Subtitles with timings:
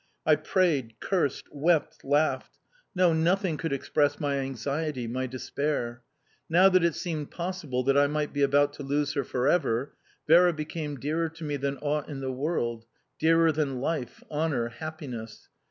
[0.25, 2.57] I prayed, cursed, wept, laughed...
[2.95, 6.01] No, nothing could express my anxiety, my despair!...
[6.49, 9.93] Now that it seemed possible that I might be about to lose her for ever,
[10.27, 12.87] Vera became dearer to me than aught in the world
[13.19, 15.49] dearer than life, honour, happiness!